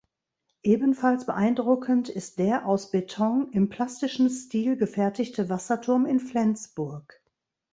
Ebenfalls 0.63 1.27
beeindruckend 1.27 2.09
ist 2.09 2.39
der 2.39 2.65
aus 2.65 2.89
Beton 2.89 3.51
im 3.51 3.69
plastischen 3.69 4.31
Stil 4.31 4.75
gefertigte 4.75 5.47
Wasserturm 5.47 6.07
in 6.07 6.19
Flensburg. 6.19 7.21